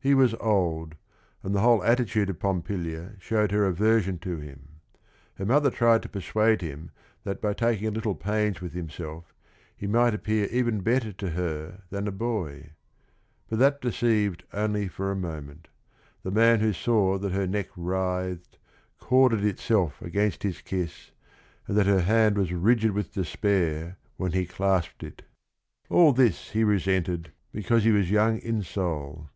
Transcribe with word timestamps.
7 0.00 0.10
He 0.10 0.14
was 0.14 0.32
old, 0.34 0.94
and 1.42 1.52
the 1.52 1.58
whole 1.60 1.82
attitude 1.82 2.30
of 2.30 2.38
Pompilia 2.38 3.16
showed 3.18 3.50
her 3.50 3.66
aversion 3.66 4.16
to 4.20 4.36
him. 4.38 4.78
Her 5.38 5.44
mother 5.44 5.70
tried 5.72 6.04
to 6.04 6.08
persuade 6.08 6.62
him 6.62 6.92
that 7.24 7.40
by 7.40 7.52
taking 7.52 7.88
a 7.88 7.90
litde 7.90 8.20
pains 8.20 8.60
with 8.60 8.74
himself 8.74 9.34
he 9.76 9.88
might 9.88 10.14
appear 10.14 10.46
even 10.52 10.82
better 10.82 11.12
to 11.14 11.30
her 11.30 11.82
than 11.90 12.06
a 12.06 12.12
boy. 12.12 12.74
But 13.48 13.58
that 13.58 13.80
deceived 13.80 14.44
only 14.52 14.86
for 14.86 15.10
a 15.10 15.16
moment, 15.16 15.66
the 16.22 16.30
man 16.30 16.60
who 16.60 16.72
saw 16.72 17.18
that 17.18 17.32
her 17.32 17.48
neck 17.48 17.66
writhed, 17.76 18.58
corded 19.00 19.44
itself 19.44 20.00
against 20.00 20.44
his 20.44 20.60
kiss, 20.60 21.10
and 21.66 21.76
that 21.76 21.86
her 21.86 22.02
hand 22.02 22.38
was 22.38 22.52
rigid 22.52 22.92
with 22.92 23.14
despair 23.14 23.98
when 24.16 24.30
he 24.30 24.46
clasped 24.46 25.02
it 25.02 25.24
All 25.90 26.12
this 26.12 26.50
he 26.50 26.62
resented 26.62 27.32
because 27.50 27.82
he 27.82 27.90
was 27.90 28.12
young 28.12 28.38
in 28.38 28.62
soul. 28.62 29.28